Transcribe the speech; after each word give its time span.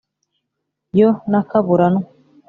Yo 0.99 1.09
na 1.31 1.39
Kaburantwa; 1.49 2.09